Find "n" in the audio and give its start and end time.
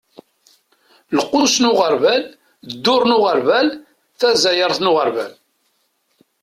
1.59-1.69, 3.05-3.15, 4.81-4.89